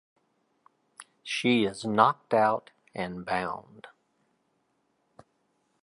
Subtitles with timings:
[1.21, 3.85] She is knocked out and bound.